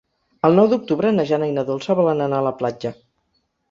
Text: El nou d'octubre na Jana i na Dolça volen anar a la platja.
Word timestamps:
El 0.47 0.55
nou 0.59 0.69
d'octubre 0.71 1.13
na 1.19 1.27
Jana 1.33 1.51
i 1.53 1.55
na 1.59 1.67
Dolça 1.71 1.99
volen 2.03 2.29
anar 2.29 2.43
a 2.43 2.51
la 2.51 2.59
platja. 2.65 2.99